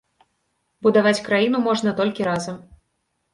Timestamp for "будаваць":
0.87-1.23